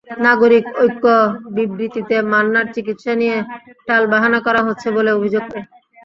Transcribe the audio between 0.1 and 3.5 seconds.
নাগরিক ঐক্য বিবৃতিতে মান্নার চিকিৎসা নিয়ে